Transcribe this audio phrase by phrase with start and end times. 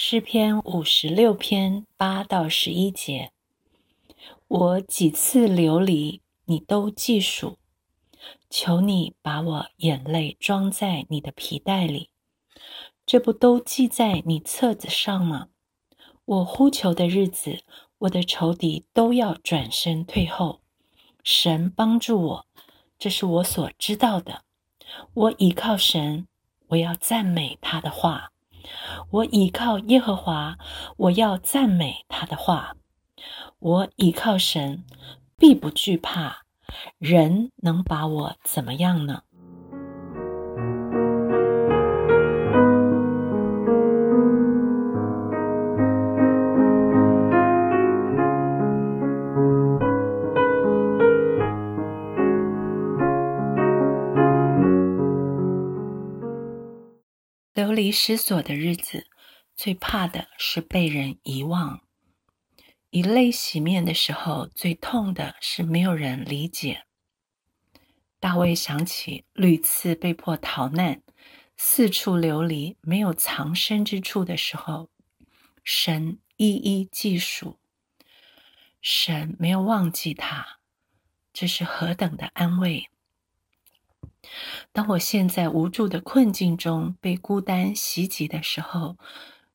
[0.00, 3.32] 诗篇五十六篇八到十一节，
[4.46, 7.58] 我几次流离，你都记数。
[8.48, 12.10] 求你把我眼泪装在你的皮带里，
[13.04, 15.48] 这不都记在你册子上吗？
[16.24, 17.64] 我呼求的日子，
[17.98, 20.60] 我的仇敌都要转身退后。
[21.24, 22.46] 神帮助我，
[23.00, 24.44] 这是我所知道的。
[25.14, 26.28] 我倚靠神，
[26.68, 28.30] 我要赞美他的话。
[29.10, 30.58] 我倚靠耶和华，
[30.96, 32.74] 我要赞美他的话。
[33.58, 34.84] 我倚靠神，
[35.36, 36.42] 必不惧怕。
[36.98, 39.22] 人能把我怎么样呢？
[57.58, 59.08] 流离失所的日子，
[59.56, 61.80] 最怕的是被人遗忘；
[62.90, 66.84] 以泪洗面的时候，最痛的是没有人理解。
[68.20, 71.02] 大卫想起屡次被迫逃难、
[71.56, 74.88] 四处流离、没有藏身之处的时候，
[75.64, 77.58] 神一一记数，
[78.80, 80.60] 神没有忘记他，
[81.32, 82.88] 这是何等的安慰！
[84.72, 88.96] 当我陷在无助的困境中被孤单袭击的时候，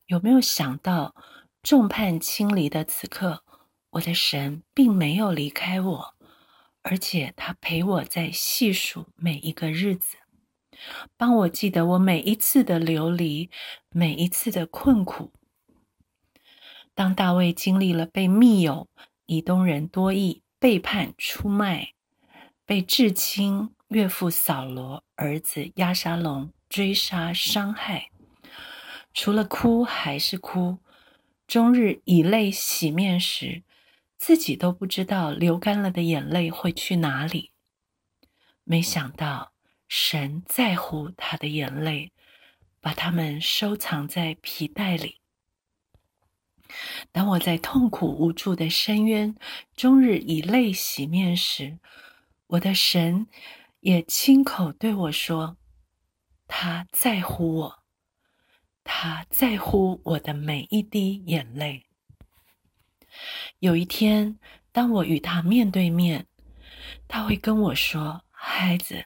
[0.06, 1.14] 有没有想到
[1.62, 3.42] 众叛亲离的此刻，
[3.90, 6.14] 我的神并没有离开我，
[6.82, 10.16] 而且他陪我在细数每一个日子，
[11.16, 13.50] 帮我记得我每一次的流离，
[13.90, 15.32] 每一次的困苦。
[16.94, 18.88] 当大卫经历了被密友
[19.26, 21.94] 以东人多益背叛出卖，
[22.64, 23.73] 被至亲。
[23.88, 28.10] 岳父扫罗，儿子亚沙龙追杀伤害，
[29.12, 30.78] 除了哭还是哭，
[31.46, 33.62] 终日以泪洗面时，
[34.16, 37.52] 自己都不知道流干了的眼泪会去哪里。
[38.64, 39.52] 没想到
[39.86, 42.10] 神在乎他的眼泪，
[42.80, 45.20] 把他们收藏在皮带里。
[47.12, 49.36] 当我在痛苦无助的深渊，
[49.76, 51.78] 终日以泪洗面时，
[52.46, 53.28] 我的神。
[53.84, 55.58] 也亲口对我说
[56.48, 57.84] ：“他在乎我，
[58.82, 61.84] 他在乎我的每一滴眼泪。”
[63.60, 64.38] 有一天，
[64.72, 66.26] 当我与他面对面，
[67.06, 69.04] 他会跟我说：“孩子，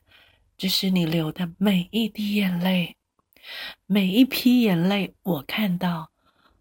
[0.56, 2.97] 这是你流的每一滴眼泪，
[3.84, 6.12] 每一批眼泪，我看到，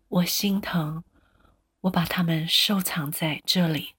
[0.07, 1.03] 我心疼，
[1.81, 3.93] 我把它们收藏在这里。”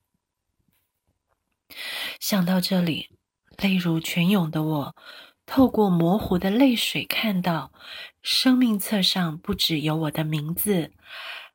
[2.18, 3.16] 想到这里。
[3.58, 4.96] 泪如泉涌的我，
[5.44, 7.72] 透过模糊的泪水，看到
[8.22, 10.92] 生命册上不只有我的名字，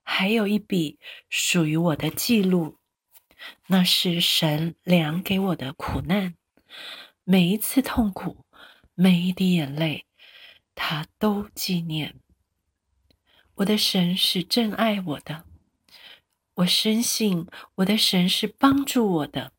[0.03, 0.99] 还有一笔
[1.29, 2.77] 属于我的记录。
[3.67, 6.35] 那是神量给我的苦难，
[7.23, 8.45] 每一次痛苦，
[8.95, 10.05] 每一滴眼泪，
[10.75, 12.15] 他都纪念。
[13.55, 15.45] 我的神是真爱我的，
[16.55, 19.52] 我深信我的神是帮助我的。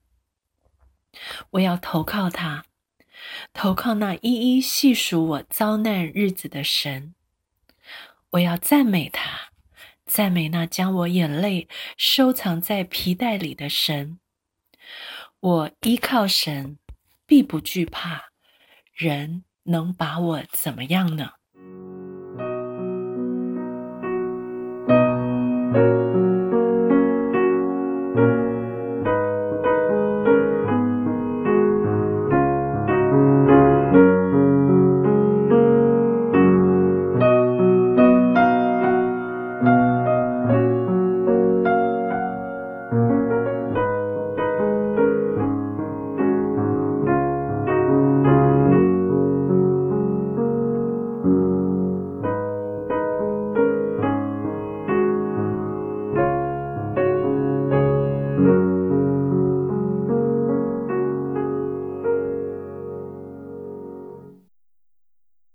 [1.50, 2.64] 我要投靠他，
[3.52, 7.14] 投靠那一一细数我遭难日子的神。
[8.30, 9.52] 我要赞美他，
[10.04, 14.18] 赞美那将我眼泪收藏在皮带里的神。
[15.40, 16.78] 我依靠神，
[17.26, 18.30] 必不惧怕。
[18.92, 21.32] 人能把我怎么样呢？